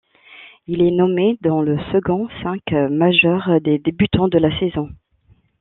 Il 0.65 0.81
est 0.81 0.89
nommé 0.89 1.37
dans 1.41 1.61
le 1.61 1.77
second 1.91 2.27
cinq 2.41 2.71
majeur 2.89 3.61
des 3.63 3.77
débutants 3.77 4.29
de 4.29 4.39
la 4.39 4.49
saison. 4.59 4.89